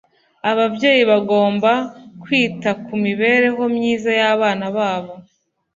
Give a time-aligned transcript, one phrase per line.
[0.51, 1.71] ababyeyi bagomba
[2.21, 5.13] kwita ku mibereho myiza yabana babo